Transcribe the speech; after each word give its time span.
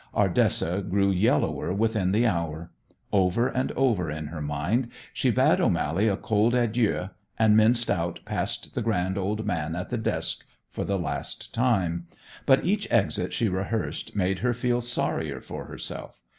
Ardessa 0.15 0.81
grew 0.81 1.11
yellower 1.11 1.71
within 1.71 2.11
the 2.11 2.25
hour. 2.25 2.71
Over 3.13 3.47
and 3.47 3.71
over 3.73 4.09
in 4.09 4.25
her 4.29 4.41
mind 4.41 4.87
she 5.13 5.29
bade 5.29 5.61
O'Mally 5.61 6.07
a 6.07 6.17
cold 6.17 6.55
adieu 6.55 7.09
and 7.37 7.55
minced 7.55 7.91
out 7.91 8.19
past 8.25 8.73
the 8.73 8.81
grand 8.81 9.15
old 9.15 9.45
man 9.45 9.75
at 9.75 9.91
the 9.91 9.99
desk 9.99 10.43
for 10.71 10.83
the 10.83 10.97
last 10.97 11.53
time. 11.53 12.07
But 12.47 12.65
each 12.65 12.87
exit 12.89 13.31
she 13.31 13.47
rehearsed 13.47 14.15
made 14.15 14.39
her 14.39 14.55
feel 14.55 14.81
sorrier 14.81 15.39
for 15.39 15.65
herself. 15.65 16.19